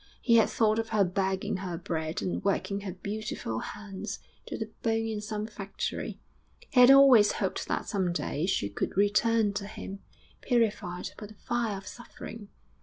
[0.19, 4.71] He had thought of her begging her bread and working her beautiful hands to the
[4.81, 6.19] bone in some factory.
[6.71, 9.99] He had always hoped that some day she could return to him,
[10.41, 12.47] purified by the fire of suffering....